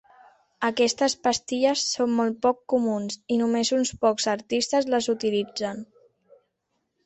[0.69, 5.89] Aquestes pastilles són molt poc comuns, i només uns pocs artistes les utilitzen.